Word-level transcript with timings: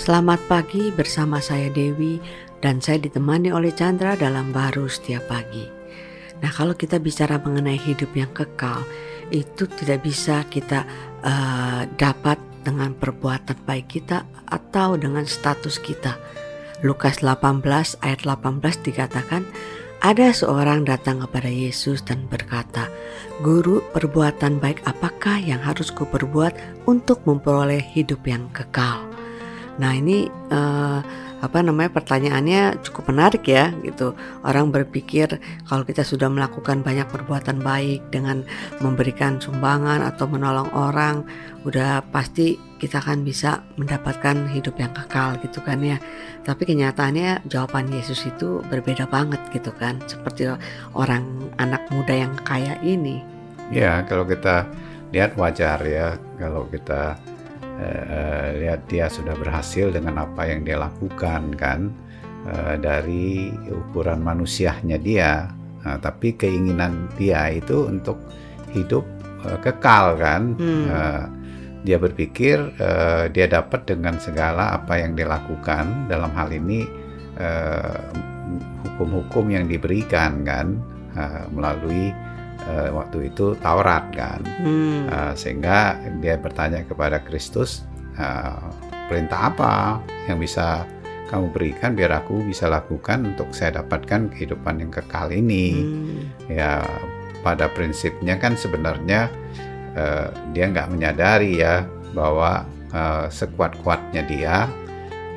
Selamat 0.00 0.40
pagi 0.48 0.88
bersama 0.88 1.44
saya 1.44 1.68
Dewi 1.68 2.16
dan 2.64 2.80
saya 2.80 2.96
ditemani 3.04 3.52
oleh 3.52 3.68
Chandra 3.68 4.16
dalam 4.16 4.48
baru 4.48 4.88
setiap 4.88 5.28
pagi. 5.28 5.68
Nah, 6.40 6.48
kalau 6.48 6.72
kita 6.72 6.96
bicara 6.96 7.36
mengenai 7.36 7.76
hidup 7.76 8.08
yang 8.16 8.32
kekal, 8.32 8.80
itu 9.28 9.68
tidak 9.68 10.00
bisa 10.00 10.48
kita 10.48 10.88
uh, 11.20 11.84
dapat 12.00 12.40
dengan 12.64 12.96
perbuatan 12.96 13.60
baik 13.68 14.00
kita 14.00 14.24
atau 14.48 14.96
dengan 14.96 15.28
status 15.28 15.76
kita. 15.76 16.16
Lukas 16.80 17.20
18 17.20 17.60
ayat 18.00 18.24
18 18.24 18.56
dikatakan, 18.80 19.44
ada 20.00 20.32
seorang 20.32 20.88
datang 20.88 21.20
kepada 21.28 21.52
Yesus 21.52 22.00
dan 22.00 22.24
berkata, 22.24 22.88
"Guru, 23.44 23.84
perbuatan 23.92 24.64
baik 24.64 24.80
apakah 24.88 25.36
yang 25.36 25.60
harus 25.60 25.92
kuperbuat 25.92 26.88
untuk 26.88 27.20
memperoleh 27.28 27.84
hidup 27.84 28.24
yang 28.24 28.48
kekal?" 28.56 29.09
Nah 29.80 29.96
ini 29.96 30.28
uh, 30.52 31.00
apa 31.40 31.64
namanya 31.64 31.88
pertanyaannya 31.96 32.84
cukup 32.84 33.16
menarik 33.16 33.48
ya 33.48 33.72
gitu. 33.80 34.12
Orang 34.44 34.68
berpikir 34.68 35.40
kalau 35.64 35.88
kita 35.88 36.04
sudah 36.04 36.28
melakukan 36.28 36.84
banyak 36.84 37.08
perbuatan 37.08 37.64
baik 37.64 38.12
dengan 38.12 38.44
memberikan 38.84 39.40
sumbangan 39.40 40.04
atau 40.04 40.28
menolong 40.28 40.68
orang, 40.76 41.24
udah 41.64 42.04
pasti 42.12 42.60
kita 42.76 43.00
akan 43.00 43.24
bisa 43.24 43.64
mendapatkan 43.80 44.52
hidup 44.52 44.76
yang 44.76 44.92
kekal 44.92 45.40
gitu 45.40 45.64
kan 45.64 45.80
ya. 45.80 45.96
Tapi 46.44 46.68
kenyataannya 46.68 47.48
jawaban 47.48 47.88
Yesus 47.88 48.28
itu 48.28 48.60
berbeda 48.68 49.08
banget 49.08 49.40
gitu 49.56 49.72
kan. 49.80 49.96
Seperti 50.04 50.44
orang 50.92 51.24
anak 51.56 51.88
muda 51.88 52.12
yang 52.12 52.36
kaya 52.44 52.76
ini. 52.84 53.24
Ya, 53.72 54.04
kalau 54.04 54.28
kita 54.28 54.68
lihat 55.10 55.34
wajar 55.34 55.82
ya 55.82 56.14
kalau 56.38 56.66
kita 56.70 57.18
uh, 57.82 58.48
lihat 58.60 58.86
dia 58.86 59.08
sudah 59.08 59.32
berhasil 59.36 59.90
dengan 59.90 60.22
apa 60.28 60.46
yang 60.46 60.62
dia 60.62 60.76
lakukan 60.76 61.56
kan? 61.56 61.90
Uh, 62.44 62.76
dari 62.80 63.52
ukuran 63.68 64.20
manusianya 64.20 64.96
dia. 65.00 65.48
Uh, 65.84 65.96
tapi 66.00 66.36
keinginan 66.36 67.08
dia 67.16 67.48
itu 67.52 67.88
untuk 67.88 68.20
hidup 68.76 69.04
uh, 69.48 69.58
kekal 69.64 70.16
kan? 70.20 70.54
Hmm. 70.60 70.84
uh, 70.88 71.24
dia 71.80 71.96
berpikir 71.96 72.60
uh, 72.76 73.24
dia 73.32 73.48
dapat 73.48 73.88
dengan 73.88 74.20
segala 74.20 74.76
apa 74.76 75.00
yang 75.00 75.16
dia 75.16 75.28
lakukan. 75.28 76.06
Dalam 76.12 76.28
hal 76.36 76.52
ini 76.52 76.84
hukum-hukum 78.84 79.48
uh, 79.48 79.52
yang 79.56 79.64
diberikan 79.64 80.44
kan? 80.44 80.76
Uh, 81.16 81.48
melalui 81.50 82.14
uh, 82.68 82.90
waktu 82.92 83.32
itu 83.32 83.56
Taurat 83.62 84.10
kan, 84.12 84.40
hmm. 84.42 85.08
uh, 85.08 85.32
sehingga 85.38 85.96
dia 86.20 86.36
bertanya 86.36 86.84
kepada 86.84 87.22
Kristus, 87.24 87.86
uh, 88.20 88.68
perintah 89.08 89.54
apa 89.54 90.02
yang 90.28 90.38
bisa 90.38 90.84
kamu 91.30 91.54
berikan 91.54 91.94
biar 91.94 92.26
aku 92.26 92.42
bisa 92.42 92.66
lakukan 92.66 93.22
untuk 93.22 93.54
saya 93.54 93.78
dapatkan 93.80 94.34
kehidupan 94.34 94.82
yang 94.82 94.90
kekal 94.90 95.30
ini. 95.30 95.66
Hmm. 95.78 96.20
Ya 96.50 96.82
pada 97.40 97.70
prinsipnya 97.72 98.36
kan 98.36 98.58
sebenarnya 98.58 99.30
uh, 99.94 100.28
dia 100.52 100.68
nggak 100.68 100.90
menyadari 100.90 101.62
ya 101.62 101.86
bahwa 102.12 102.66
uh, 102.90 103.30
sekuat-kuatnya 103.30 104.26
dia 104.26 104.66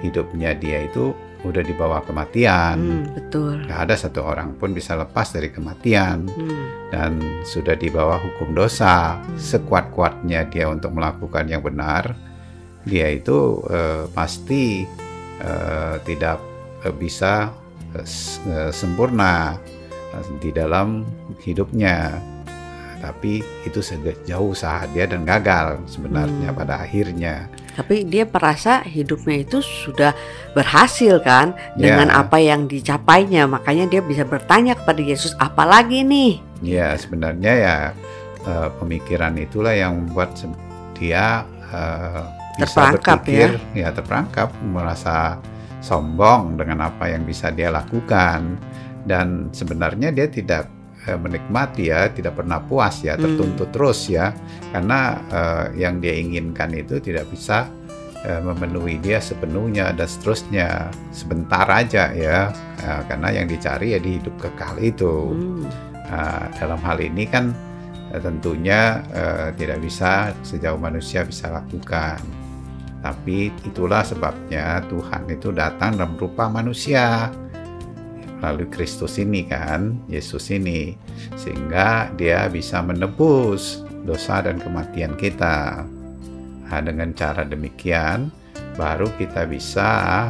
hidupnya 0.03 0.51
dia 0.57 0.83
itu 0.83 1.15
udah 1.43 1.63
dibawa 1.63 1.99
kematian. 2.07 2.77
Hmm, 2.79 3.03
betul. 3.13 3.67
Gak 3.67 3.81
ada 3.89 3.95
satu 3.99 4.23
orang 4.23 4.55
pun 4.55 4.71
bisa 4.71 4.95
lepas 4.95 5.35
dari 5.35 5.51
kematian 5.51 6.27
hmm. 6.27 6.89
dan 6.89 7.19
sudah 7.43 7.75
dibawa 7.75 8.17
hukum 8.19 8.55
dosa. 8.55 9.19
Hmm. 9.19 9.35
Sekuat-kuatnya 9.35 10.47
dia 10.47 10.71
untuk 10.71 10.95
melakukan 10.95 11.45
yang 11.51 11.59
benar, 11.59 12.15
dia 12.87 13.11
itu 13.11 13.59
uh, 13.67 14.07
pasti 14.15 14.87
uh, 15.43 15.99
tidak 16.07 16.39
uh, 16.87 16.95
bisa 16.95 17.51
uh, 17.95 18.71
sempurna 18.71 19.59
di 20.39 20.49
dalam 20.55 21.03
hidupnya. 21.43 22.15
Tapi 23.03 23.43
itu 23.67 23.83
sejauh 23.83 24.55
usaha 24.55 24.87
dia 24.95 25.03
dan 25.03 25.27
gagal 25.27 25.83
sebenarnya 25.91 26.55
hmm. 26.55 26.57
pada 26.57 26.79
akhirnya 26.79 27.51
tapi 27.73 28.05
dia 28.05 28.25
merasa 28.29 28.85
hidupnya 28.85 29.41
itu 29.41 29.59
sudah 29.61 30.13
berhasil 30.53 31.17
kan 31.25 31.57
dengan 31.73 32.09
yeah. 32.09 32.21
apa 32.21 32.37
yang 32.37 32.69
dicapainya 32.69 33.49
makanya 33.49 33.89
dia 33.89 34.01
bisa 34.05 34.23
bertanya 34.23 34.77
kepada 34.77 35.01
Yesus 35.01 35.33
apalagi 35.41 36.05
nih 36.05 36.41
ya 36.61 36.93
sebenarnya 36.95 37.53
ya 37.53 37.75
uh, 38.45 38.69
pemikiran 38.77 39.33
itulah 39.41 39.73
yang 39.73 40.05
membuat 40.05 40.37
dia 40.97 41.43
uh, 41.73 42.23
bisa 42.57 42.69
terperangkap 42.69 43.17
berpikir 43.25 43.49
ya. 43.73 43.89
ya 43.89 43.89
terperangkap 43.89 44.49
merasa 44.61 45.41
sombong 45.83 46.55
dengan 46.55 46.87
apa 46.87 47.11
yang 47.11 47.27
bisa 47.27 47.51
dia 47.51 47.73
lakukan 47.73 48.55
dan 49.03 49.51
sebenarnya 49.51 50.15
dia 50.15 50.31
tidak 50.31 50.71
uh, 51.07 51.19
menikmati 51.19 51.89
ya, 51.93 52.11
tidak 52.11 52.39
pernah 52.39 52.59
puas 52.63 53.03
ya, 53.03 53.15
tertuntut 53.15 53.69
hmm. 53.69 53.75
terus 53.75 54.07
ya, 54.09 54.31
karena 54.71 55.19
uh, 55.31 55.65
yang 55.75 56.01
dia 56.03 56.15
inginkan 56.17 56.73
itu 56.73 56.99
tidak 56.99 57.29
bisa 57.31 57.69
uh, 58.27 58.41
memenuhi 58.41 58.99
dia 58.99 59.23
sepenuhnya 59.23 59.91
dan 59.95 60.07
seterusnya 60.07 60.89
sebentar 61.15 61.67
aja 61.69 62.11
ya, 62.15 62.51
uh, 62.83 63.01
karena 63.07 63.43
yang 63.43 63.47
dicari 63.47 63.95
ya 63.95 63.99
di 63.99 64.19
hidup 64.19 64.35
kekal 64.39 64.75
itu. 64.79 65.31
Hmm. 65.31 65.67
Uh, 66.03 66.45
dalam 66.59 66.77
hal 66.83 66.99
ini 66.99 67.23
kan 67.25 67.55
uh, 68.11 68.19
tentunya 68.19 69.01
uh, 69.15 69.49
tidak 69.55 69.79
bisa 69.81 70.35
sejauh 70.43 70.77
manusia 70.77 71.23
bisa 71.23 71.47
lakukan. 71.49 72.19
Tapi 73.03 73.51
itulah 73.67 73.99
sebabnya 73.99 74.79
Tuhan 74.87 75.27
itu 75.27 75.51
datang 75.51 75.99
dalam 75.99 76.15
rupa 76.15 76.47
manusia 76.47 77.27
melalui 78.43 78.67
Kristus 78.67 79.15
ini 79.23 79.47
kan, 79.47 79.95
Yesus 80.11 80.51
ini, 80.51 80.99
sehingga 81.39 82.11
dia 82.19 82.51
bisa 82.51 82.83
menebus 82.83 83.87
dosa 84.03 84.43
dan 84.43 84.59
kematian 84.59 85.15
kita. 85.15 85.87
Nah, 86.67 86.81
dengan 86.83 87.15
cara 87.15 87.47
demikian, 87.47 88.27
baru 88.75 89.07
kita 89.15 89.47
bisa 89.47 90.27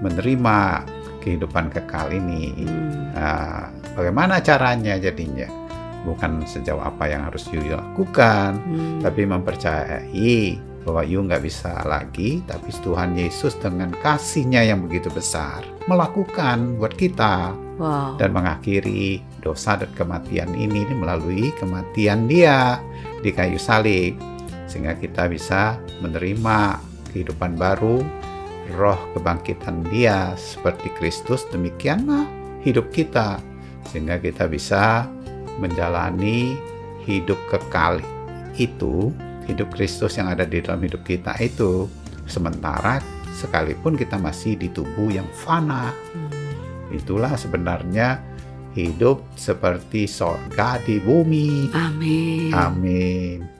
menerima 0.00 0.88
kehidupan 1.20 1.68
kekal 1.68 2.08
ini. 2.08 2.64
Hmm. 2.64 3.12
Nah, 3.12 3.68
bagaimana 3.92 4.40
caranya 4.40 4.96
jadinya? 4.96 5.44
Bukan 6.08 6.40
sejauh 6.48 6.80
apa 6.80 7.12
yang 7.12 7.28
harus 7.28 7.44
dilakukan, 7.52 8.56
hmm. 8.56 9.04
tapi 9.04 9.28
mempercayai 9.28 10.69
bahwa 10.84 11.04
you 11.04 11.20
nggak 11.20 11.44
bisa 11.44 11.84
lagi, 11.84 12.40
tapi 12.48 12.72
Tuhan 12.72 13.16
Yesus 13.16 13.56
dengan 13.60 13.92
kasihnya 14.00 14.64
yang 14.64 14.80
begitu 14.84 15.12
besar 15.12 15.60
melakukan 15.88 16.78
buat 16.78 16.94
kita 16.94 17.50
wow. 17.80 18.14
dan 18.20 18.30
mengakhiri 18.30 19.18
dosa 19.40 19.74
dan 19.80 19.90
kematian 19.96 20.52
ini 20.54 20.84
melalui 20.92 21.50
kematian 21.56 22.28
Dia 22.28 22.78
di 23.24 23.32
kayu 23.32 23.56
salib, 23.56 24.14
sehingga 24.70 24.94
kita 24.96 25.26
bisa 25.26 25.80
menerima 26.04 26.78
kehidupan 27.10 27.58
baru, 27.58 28.04
roh 28.78 29.00
kebangkitan 29.16 29.82
Dia 29.90 30.36
seperti 30.38 30.92
Kristus. 31.00 31.42
Demikianlah 31.50 32.28
hidup 32.62 32.92
kita, 32.94 33.40
sehingga 33.90 34.20
kita 34.20 34.46
bisa 34.46 35.08
menjalani 35.58 36.54
hidup 37.04 37.40
kekal 37.50 37.98
itu 38.54 39.10
hidup 39.50 39.74
Kristus 39.74 40.16
yang 40.16 40.30
ada 40.30 40.46
di 40.46 40.62
dalam 40.62 40.80
hidup 40.80 41.02
kita 41.02 41.34
itu 41.42 41.90
sementara 42.30 43.02
sekalipun 43.34 43.98
kita 43.98 44.16
masih 44.16 44.54
di 44.54 44.70
tubuh 44.70 45.10
yang 45.10 45.26
fana. 45.34 45.90
Hmm. 46.14 46.30
Itulah 46.94 47.34
sebenarnya 47.34 48.18
hidup 48.74 49.22
seperti 49.34 50.06
sorga 50.06 50.78
di 50.82 51.02
bumi. 51.02 51.70
Amin. 51.74 52.50
Amin. 52.54 53.59